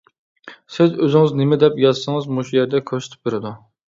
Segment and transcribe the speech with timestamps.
[0.77, 3.53] سىز ئۆزىڭىز نېمە دەپ يازسىڭىز مۇشۇ يەردە كۆرسىتىپ بېرىدۇ.